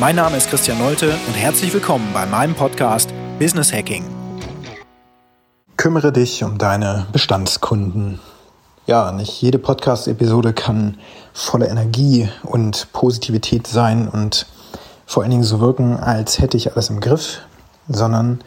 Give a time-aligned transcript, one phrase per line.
[0.00, 4.02] Mein Name ist Christian Nolte und herzlich willkommen bei meinem Podcast Business Hacking.
[5.76, 8.18] Kümmere dich um deine Bestandskunden.
[8.86, 10.96] Ja, nicht jede Podcast-Episode kann
[11.34, 14.46] voller Energie und Positivität sein und
[15.04, 17.42] vor allen Dingen so wirken, als hätte ich alles im Griff,
[17.86, 18.40] sondern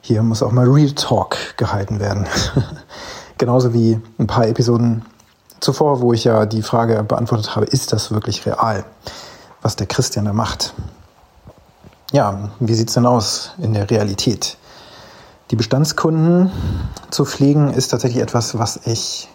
[0.00, 2.26] hier muss auch mal Real Talk gehalten werden.
[3.38, 5.04] Genauso wie ein paar Episoden
[5.60, 8.84] zuvor, wo ich ja die Frage beantwortet habe, ist das wirklich real,
[9.62, 10.74] was der Christian da macht?
[12.12, 14.58] Ja, wie sieht es denn aus in der Realität?
[15.50, 16.52] Die Bestandskunden
[17.10, 19.28] zu pflegen ist tatsächlich etwas, was ich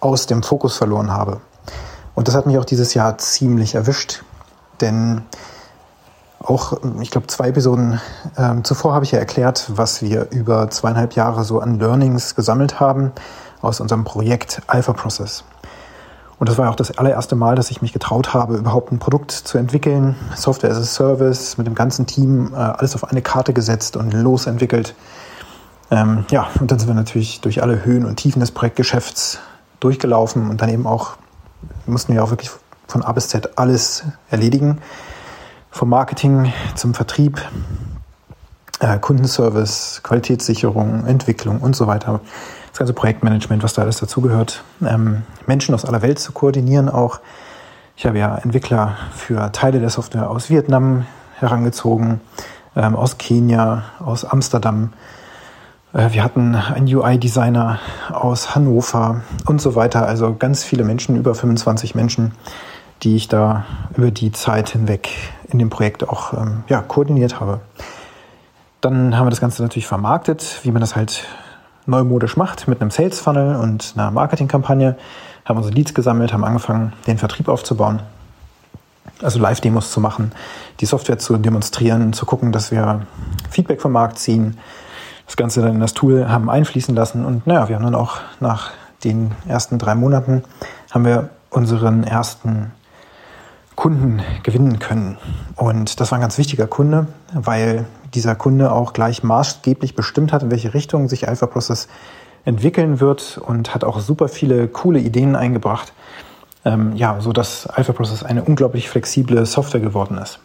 [0.00, 1.40] aus dem Fokus verloren habe.
[2.14, 4.24] Und das hat mich auch dieses Jahr ziemlich erwischt,
[4.80, 5.22] denn
[6.38, 8.00] auch, ich glaube, zwei Episoden
[8.36, 12.80] ähm, zuvor habe ich ja erklärt, was wir über zweieinhalb Jahre so an Learnings gesammelt
[12.80, 13.12] haben
[13.60, 15.44] aus unserem Projekt Alpha Process.
[16.42, 19.30] Und das war auch das allererste Mal, dass ich mich getraut habe, überhaupt ein Produkt
[19.30, 20.16] zu entwickeln.
[20.34, 24.12] Software as a Service mit dem ganzen Team, äh, alles auf eine Karte gesetzt und
[24.12, 24.96] losentwickelt.
[25.92, 29.38] Ähm, ja, und dann sind wir natürlich durch alle Höhen und Tiefen des Projektgeschäfts
[29.78, 31.12] durchgelaufen und dann eben auch,
[31.86, 32.50] mussten wir auch wirklich
[32.88, 34.78] von A bis Z alles erledigen.
[35.70, 37.40] Vom Marketing zum Vertrieb,
[38.80, 42.20] äh, Kundenservice, Qualitätssicherung, Entwicklung und so weiter
[42.72, 47.20] das ganze Projektmanagement, was da alles dazugehört, ähm, Menschen aus aller Welt zu koordinieren auch.
[47.96, 51.06] Ich habe ja Entwickler für Teile der Software aus Vietnam
[51.38, 52.22] herangezogen,
[52.74, 54.94] ähm, aus Kenia, aus Amsterdam.
[55.92, 57.78] Äh, wir hatten einen UI-Designer
[58.10, 60.06] aus Hannover und so weiter.
[60.06, 62.32] Also ganz viele Menschen, über 25 Menschen,
[63.02, 65.10] die ich da über die Zeit hinweg
[65.50, 67.60] in dem Projekt auch ähm, ja, koordiniert habe.
[68.80, 71.26] Dann haben wir das Ganze natürlich vermarktet, wie man das halt
[71.86, 74.96] neumodisch macht mit einem Sales Funnel und einer Marketingkampagne,
[75.44, 78.00] haben unsere Leads gesammelt, haben angefangen, den Vertrieb aufzubauen,
[79.20, 80.32] also Live-Demos zu machen,
[80.80, 83.06] die Software zu demonstrieren, zu gucken, dass wir
[83.50, 84.58] Feedback vom Markt ziehen,
[85.26, 87.24] das Ganze dann in das Tool haben einfließen lassen.
[87.24, 88.70] Und naja, wir haben dann auch nach
[89.04, 90.44] den ersten drei Monaten
[90.90, 92.72] haben wir unseren ersten
[93.82, 95.18] Kunden gewinnen können.
[95.56, 97.84] Und das war ein ganz wichtiger Kunde, weil
[98.14, 101.88] dieser Kunde auch gleich maßgeblich bestimmt hat, in welche Richtung sich Alpha Process
[102.44, 105.94] entwickeln wird und hat auch super viele coole Ideen eingebracht,
[106.64, 110.38] ähm, ja, so dass Alpha Process eine unglaublich flexible Software geworden ist.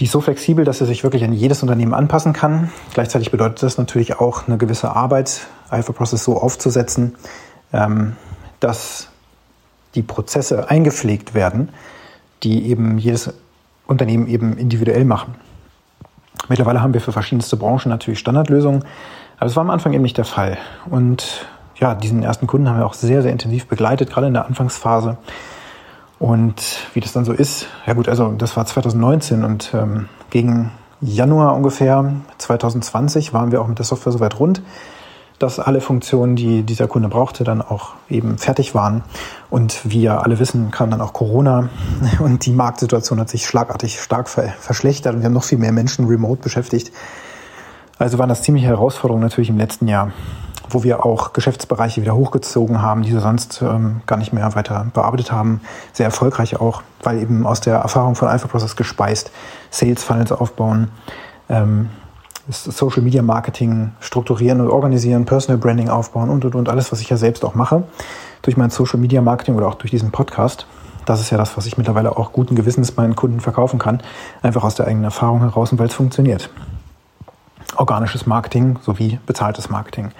[0.00, 2.72] Die ist so flexibel, dass er sich wirklich an jedes Unternehmen anpassen kann.
[2.92, 7.14] Gleichzeitig bedeutet das natürlich auch eine gewisse Arbeit, Alpha Process so aufzusetzen,
[7.72, 8.16] ähm,
[8.58, 9.10] dass
[9.98, 11.70] die Prozesse eingepflegt werden,
[12.44, 13.34] die eben jedes
[13.88, 15.34] Unternehmen eben individuell machen.
[16.48, 18.84] Mittlerweile haben wir für verschiedenste Branchen natürlich Standardlösungen,
[19.38, 20.56] aber das war am Anfang eben nicht der Fall.
[20.88, 24.46] Und ja, diesen ersten Kunden haben wir auch sehr, sehr intensiv begleitet, gerade in der
[24.46, 25.18] Anfangsphase.
[26.20, 26.62] Und
[26.94, 30.70] wie das dann so ist, ja gut, also das war 2019 und ähm, gegen
[31.00, 34.62] Januar ungefähr 2020 waren wir auch mit der Software soweit rund,
[35.38, 39.02] dass alle Funktionen, die dieser Kunde brauchte, dann auch eben fertig waren.
[39.50, 41.68] Und wie ja alle wissen, kam dann auch Corona
[42.18, 46.06] und die Marktsituation hat sich schlagartig stark verschlechtert und wir haben noch viel mehr Menschen
[46.06, 46.92] remote beschäftigt.
[47.98, 50.12] Also waren das ziemliche Herausforderungen natürlich im letzten Jahr,
[50.70, 54.86] wo wir auch Geschäftsbereiche wieder hochgezogen haben, die wir sonst ähm, gar nicht mehr weiter
[54.92, 55.60] bearbeitet haben.
[55.92, 59.32] Sehr erfolgreich auch, weil eben aus der Erfahrung von Alpha Process gespeist,
[59.70, 60.90] Sales Funnels aufbauen,
[61.48, 61.90] ähm,
[62.50, 67.10] Social Media Marketing strukturieren und organisieren, Personal Branding aufbauen und und und alles, was ich
[67.10, 67.84] ja selbst auch mache,
[68.42, 70.66] durch mein Social Media Marketing oder auch durch diesen Podcast.
[71.04, 74.02] Das ist ja das, was ich mittlerweile auch guten Gewissens meinen Kunden verkaufen kann,
[74.42, 76.50] einfach aus der eigenen Erfahrung heraus und weil es funktioniert.
[77.76, 80.10] Organisches Marketing sowie bezahltes Marketing.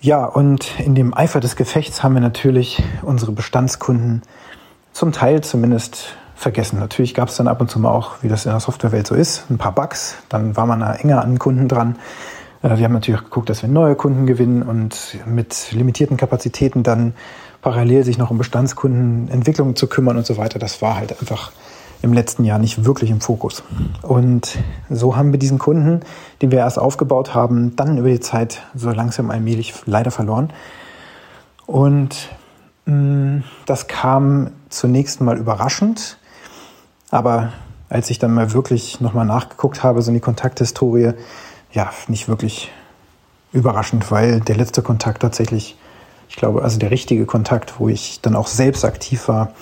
[0.00, 4.22] Ja, und in dem Eifer des Gefechts haben wir natürlich unsere Bestandskunden
[4.92, 6.78] zum Teil zumindest vergessen.
[6.78, 9.14] Natürlich gab es dann ab und zu mal auch, wie das in der Softwarewelt so
[9.14, 10.16] ist, ein paar Bugs.
[10.28, 11.96] Dann war man da enger an Kunden dran.
[12.62, 17.14] Äh, wir haben natürlich geguckt, dass wir neue Kunden gewinnen und mit limitierten Kapazitäten dann
[17.60, 20.58] parallel sich noch um Bestandskundenentwicklung zu kümmern und so weiter.
[20.58, 21.52] Das war halt einfach
[22.02, 23.62] im letzten Jahr nicht wirklich im Fokus.
[24.02, 24.58] Und
[24.90, 26.00] so haben wir diesen Kunden,
[26.42, 30.50] den wir erst aufgebaut haben, dann über die Zeit so langsam allmählich leider verloren.
[31.66, 32.30] Und
[32.86, 36.18] mh, mm, das kam zunächst mal überraschend,
[37.12, 37.52] aber
[37.88, 41.12] als ich dann mal wirklich nochmal nachgeguckt habe, so in die Kontakthistorie,
[41.70, 42.72] ja, nicht wirklich
[43.52, 45.76] überraschend, weil der letzte Kontakt tatsächlich,
[46.28, 49.52] ich glaube, also der richtige Kontakt, wo ich dann auch selbst aktiv war,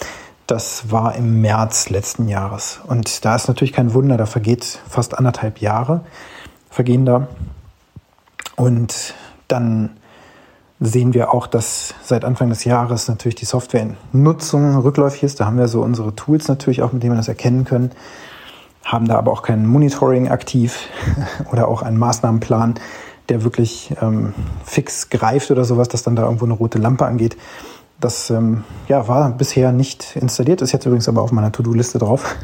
[0.46, 2.80] das war im März letzten Jahres.
[2.86, 6.02] Und da ist natürlich kein Wunder, da vergeht fast anderthalb Jahre,
[6.70, 7.26] vergehen da.
[8.54, 9.14] Und
[9.48, 9.90] dann
[10.80, 15.38] sehen wir auch, dass seit Anfang des Jahres natürlich die Softwarenutzung rückläufig ist.
[15.38, 17.90] Da haben wir so unsere Tools natürlich auch, mit denen wir das erkennen können,
[18.82, 20.88] haben da aber auch kein Monitoring aktiv
[21.52, 22.74] oder auch einen Maßnahmenplan,
[23.28, 24.32] der wirklich ähm,
[24.64, 27.36] fix greift oder sowas, dass dann da irgendwo eine rote Lampe angeht.
[28.00, 32.34] Das ähm, ja, war bisher nicht installiert, ist jetzt übrigens aber auf meiner To-Do-Liste drauf,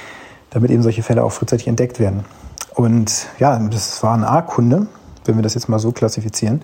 [0.50, 2.26] damit eben solche Fälle auch frühzeitig entdeckt werden.
[2.74, 4.86] Und ja, das war ein A-Kunde,
[5.24, 6.62] wenn wir das jetzt mal so klassifizieren.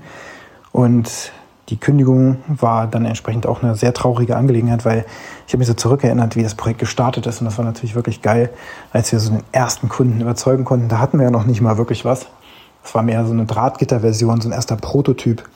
[0.75, 1.31] Und
[1.69, 5.07] die Kündigung war dann entsprechend auch eine sehr traurige Angelegenheit, weil
[5.47, 7.41] ich habe mich so zurückerinnert, wie das Projekt gestartet ist.
[7.41, 8.51] Und das war natürlich wirklich geil,
[8.93, 10.89] als wir so den ersten Kunden überzeugen konnten.
[10.89, 12.27] Da hatten wir ja noch nicht mal wirklich was.
[12.83, 15.49] Das war mehr so eine Drahtgitterversion, so ein erster Prototyp.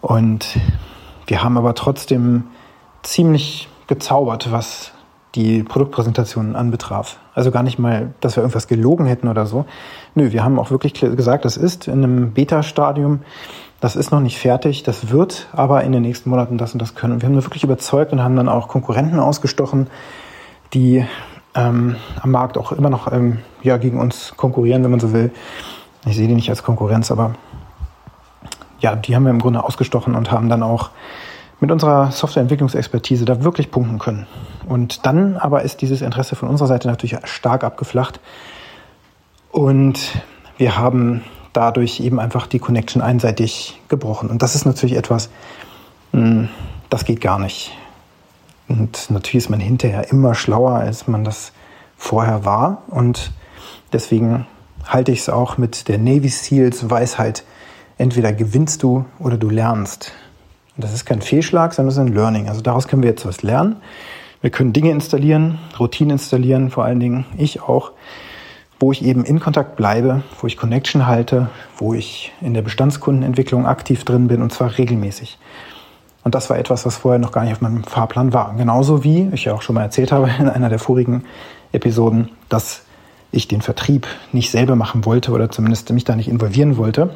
[0.00, 0.58] Und
[1.26, 2.44] wir haben aber trotzdem
[3.02, 4.92] ziemlich gezaubert, was
[5.34, 7.18] die Produktpräsentation anbetraf.
[7.34, 9.66] Also gar nicht mal, dass wir irgendwas gelogen hätten oder so.
[10.14, 13.20] Nö, wir haben auch wirklich gesagt, das ist in einem Beta-Stadium
[13.80, 16.94] das ist noch nicht fertig, das wird aber in den nächsten Monaten das und das
[16.94, 17.14] können.
[17.14, 19.88] Und wir haben wirklich überzeugt und haben dann auch Konkurrenten ausgestochen,
[20.74, 21.04] die
[21.54, 25.32] ähm, am Markt auch immer noch ähm, ja, gegen uns konkurrieren, wenn man so will.
[26.06, 27.34] Ich sehe die nicht als Konkurrenz, aber
[28.80, 30.90] ja, die haben wir im Grunde ausgestochen und haben dann auch
[31.58, 34.26] mit unserer Softwareentwicklungsexpertise da wirklich punkten können.
[34.66, 38.20] Und dann aber ist dieses Interesse von unserer Seite natürlich stark abgeflacht.
[39.50, 40.22] Und
[40.56, 44.30] wir haben dadurch eben einfach die Connection einseitig gebrochen.
[44.30, 45.30] Und das ist natürlich etwas,
[46.12, 46.48] hm,
[46.88, 47.72] das geht gar nicht.
[48.68, 51.52] Und natürlich ist man hinterher immer schlauer, als man das
[51.96, 52.82] vorher war.
[52.88, 53.32] Und
[53.92, 54.46] deswegen
[54.86, 57.44] halte ich es auch mit der Navy Seals Weisheit.
[57.98, 60.12] Entweder gewinnst du oder du lernst.
[60.76, 62.48] Und das ist kein Fehlschlag, sondern es ist ein Learning.
[62.48, 63.76] Also daraus können wir jetzt was lernen.
[64.40, 67.92] Wir können Dinge installieren, Routinen installieren, vor allen Dingen ich auch,
[68.80, 73.66] wo ich eben in Kontakt bleibe, wo ich Connection halte, wo ich in der Bestandskundenentwicklung
[73.66, 75.38] aktiv drin bin und zwar regelmäßig.
[76.24, 78.54] Und das war etwas, was vorher noch gar nicht auf meinem Fahrplan war.
[78.56, 81.24] Genauso wie ich ja auch schon mal erzählt habe in einer der vorigen
[81.72, 82.82] Episoden, dass
[83.32, 87.10] ich den Vertrieb nicht selber machen wollte oder zumindest mich da nicht involvieren wollte.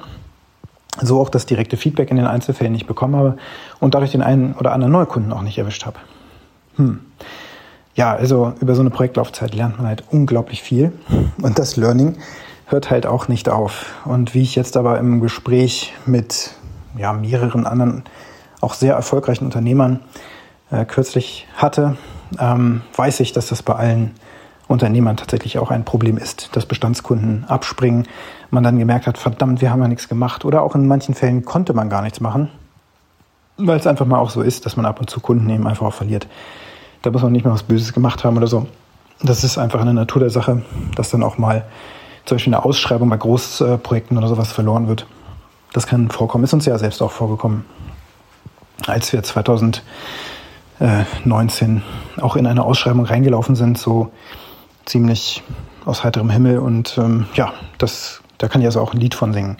[1.00, 3.36] So auch das direkte Feedback in den Einzelfällen nicht bekommen habe
[3.80, 5.98] und dadurch den einen oder anderen Neukunden auch nicht erwischt habe.
[6.76, 7.00] Hm
[7.94, 10.92] ja, also über so eine Projektlaufzeit lernt man halt unglaublich viel.
[11.40, 12.16] Und das Learning
[12.66, 13.94] hört halt auch nicht auf.
[14.04, 16.50] Und wie ich jetzt aber im Gespräch mit
[16.96, 18.02] ja, mehreren anderen,
[18.60, 20.00] auch sehr erfolgreichen Unternehmern
[20.70, 21.96] äh, kürzlich hatte,
[22.38, 24.12] ähm, weiß ich, dass das bei allen
[24.66, 28.08] Unternehmern tatsächlich auch ein Problem ist, dass Bestandskunden abspringen,
[28.50, 30.44] man dann gemerkt hat, verdammt, wir haben ja nichts gemacht.
[30.44, 32.50] Oder auch in manchen Fällen konnte man gar nichts machen,
[33.58, 35.86] weil es einfach mal auch so ist, dass man ab und zu Kunden eben einfach
[35.86, 36.26] auch verliert.
[37.04, 38.66] Da muss man nicht mal was Böses gemacht haben oder so.
[39.22, 40.62] Das ist einfach eine Natur der Sache,
[40.96, 41.66] dass dann auch mal
[42.24, 45.06] zum Beispiel eine Ausschreibung bei Großprojekten oder sowas verloren wird.
[45.74, 47.66] Das kann vorkommen, ist uns ja selbst auch vorgekommen.
[48.86, 49.82] Als wir 2019
[52.22, 54.10] auch in eine Ausschreibung reingelaufen sind, so
[54.86, 55.42] ziemlich
[55.84, 59.34] aus heiterem Himmel und ähm, ja, das, da kann ich also auch ein Lied von
[59.34, 59.58] singen.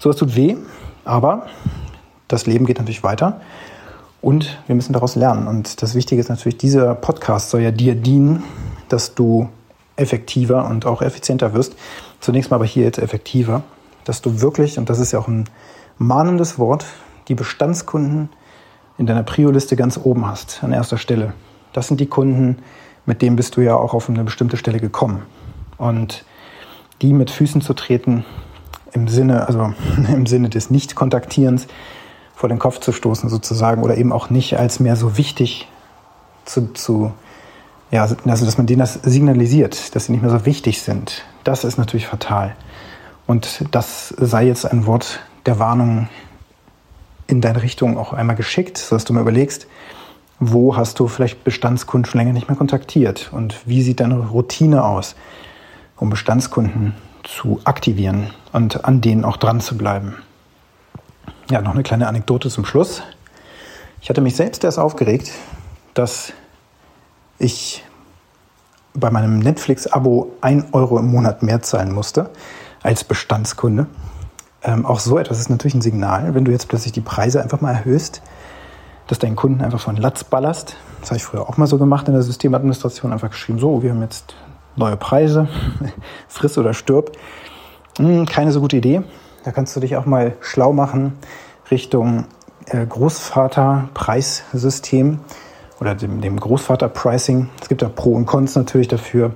[0.00, 0.56] So, es tut weh,
[1.04, 1.46] aber
[2.26, 3.40] das Leben geht natürlich weiter
[4.22, 5.46] und wir müssen daraus lernen.
[5.46, 8.42] Und das Wichtige ist natürlich, dieser Podcast soll ja dir dienen,
[8.88, 9.48] dass du
[9.96, 11.76] effektiver und auch effizienter wirst.
[12.20, 13.62] Zunächst mal aber hier jetzt effektiver,
[14.04, 15.48] dass du wirklich, und das ist ja auch ein
[15.98, 16.84] mahnendes Wort,
[17.28, 18.30] die Bestandskunden
[18.98, 21.32] in deiner Prio-Liste ganz oben hast, an erster Stelle.
[21.72, 22.58] Das sind die Kunden,
[23.06, 25.22] mit denen bist du ja auch auf eine bestimmte Stelle gekommen.
[25.78, 26.24] Und
[27.00, 28.24] die mit Füßen zu treten,
[28.92, 29.72] im Sinne, also
[30.08, 31.66] im Sinne des Nicht-Kontaktierens,
[32.40, 35.68] vor den Kopf zu stoßen sozusagen oder eben auch nicht als mehr so wichtig
[36.46, 37.12] zu, zu
[37.90, 41.22] ja, also dass man denen das signalisiert, dass sie nicht mehr so wichtig sind.
[41.44, 42.56] Das ist natürlich fatal.
[43.26, 46.08] Und das sei jetzt ein Wort der Warnung
[47.26, 49.66] in deine Richtung auch einmal geschickt, sodass du mal überlegst,
[50.38, 54.82] wo hast du vielleicht Bestandskunden schon länger nicht mehr kontaktiert und wie sieht deine Routine
[54.82, 55.14] aus,
[55.98, 60.16] um Bestandskunden zu aktivieren und an denen auch dran zu bleiben.
[61.50, 63.02] Ja, noch eine kleine Anekdote zum Schluss.
[64.00, 65.30] Ich hatte mich selbst erst aufgeregt,
[65.94, 66.32] dass
[67.38, 67.84] ich
[68.94, 72.30] bei meinem Netflix-Abo 1 Euro im Monat mehr zahlen musste
[72.82, 73.86] als Bestandskunde.
[74.62, 77.60] Ähm, auch so etwas ist natürlich ein Signal, wenn du jetzt plötzlich die Preise einfach
[77.60, 78.22] mal erhöhst,
[79.06, 80.76] dass deinen Kunden einfach von Latz ballerst.
[81.00, 83.90] Das habe ich früher auch mal so gemacht in der Systemadministration, einfach geschrieben, so, wir
[83.90, 84.34] haben jetzt
[84.76, 85.48] neue Preise,
[86.28, 87.12] friss oder stirb.
[87.96, 89.02] Hm, keine so gute Idee.
[89.44, 91.14] Da kannst du dich auch mal schlau machen
[91.70, 92.24] Richtung
[92.66, 95.20] äh, Großvater-Preissystem
[95.80, 97.48] oder dem, dem Großvater-Pricing.
[97.60, 99.32] Es gibt da Pro und Cons natürlich dafür.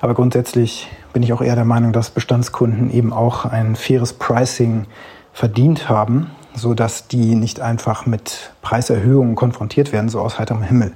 [0.00, 4.86] Aber grundsätzlich bin ich auch eher der Meinung, dass Bestandskunden eben auch ein faires Pricing
[5.32, 10.92] verdient haben, so dass die nicht einfach mit Preiserhöhungen konfrontiert werden, so aus heiterem Himmel.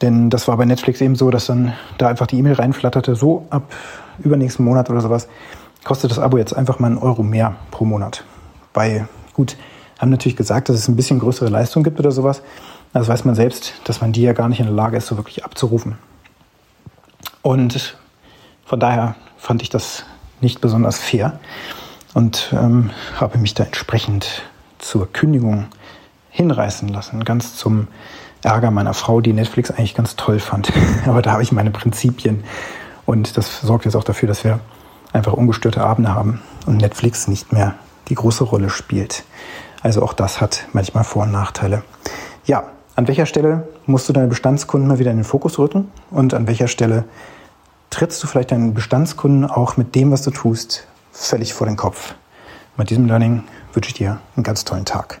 [0.00, 3.46] Denn das war bei Netflix eben so, dass dann da einfach die E-Mail reinflatterte, so
[3.50, 3.72] ab
[4.20, 5.28] übernächsten Monat oder sowas
[5.84, 8.24] kostet das Abo jetzt einfach mal einen Euro mehr pro Monat.
[8.72, 9.56] Bei, gut,
[9.98, 12.42] haben natürlich gesagt, dass es ein bisschen größere Leistung gibt oder sowas.
[12.92, 15.16] Das weiß man selbst, dass man die ja gar nicht in der Lage ist, so
[15.16, 15.98] wirklich abzurufen.
[17.42, 17.96] Und
[18.64, 20.04] von daher fand ich das
[20.40, 21.38] nicht besonders fair
[22.14, 24.42] und ähm, habe mich da entsprechend
[24.78, 25.66] zur Kündigung
[26.30, 27.24] hinreißen lassen.
[27.24, 27.88] Ganz zum
[28.42, 30.72] Ärger meiner Frau, die Netflix eigentlich ganz toll fand.
[31.06, 32.44] Aber da habe ich meine Prinzipien
[33.06, 34.60] und das sorgt jetzt auch dafür, dass wir
[35.12, 37.74] einfach ungestörte Abende haben und Netflix nicht mehr
[38.08, 39.24] die große Rolle spielt.
[39.82, 41.82] Also auch das hat manchmal Vor- und Nachteile.
[42.44, 42.64] Ja,
[42.96, 46.46] an welcher Stelle musst du deine Bestandskunden mal wieder in den Fokus rücken und an
[46.46, 47.04] welcher Stelle
[47.90, 52.14] trittst du vielleicht deinen Bestandskunden auch mit dem, was du tust, völlig vor den Kopf.
[52.76, 55.20] Mit diesem Learning wünsche ich dir einen ganz tollen Tag.